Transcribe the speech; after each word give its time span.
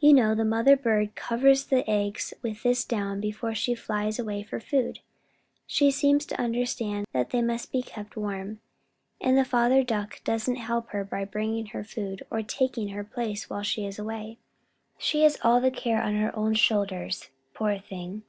You 0.00 0.12
know 0.14 0.34
the 0.34 0.44
mother 0.44 0.76
bird 0.76 1.14
covers 1.14 1.64
the 1.66 1.88
eggs 1.88 2.34
with 2.42 2.64
this 2.64 2.84
down 2.84 3.20
before 3.20 3.54
she 3.54 3.76
flies 3.76 4.18
away 4.18 4.42
for 4.42 4.58
food. 4.58 4.98
She 5.64 5.92
seems 5.92 6.26
to 6.26 6.40
understand 6.42 7.06
that 7.12 7.30
they 7.30 7.40
must 7.40 7.70
be 7.70 7.80
kept 7.80 8.16
warm, 8.16 8.58
and 9.20 9.38
the 9.38 9.44
father 9.44 9.84
duck 9.84 10.24
doesn't 10.24 10.56
help 10.56 10.88
her 10.88 11.04
by 11.04 11.24
bringing 11.24 11.66
her 11.66 11.84
food 11.84 12.26
or 12.32 12.42
taking 12.42 12.88
her 12.88 13.04
place 13.04 13.48
while 13.48 13.62
she 13.62 13.86
is 13.86 13.96
away. 13.96 14.38
She 14.98 15.22
has 15.22 15.38
all 15.44 15.60
the 15.60 15.70
care 15.70 16.02
on 16.02 16.16
her 16.16 16.34
own 16.34 16.54
shoulders, 16.54 17.30
poor 17.54 17.78
thing. 17.78 18.24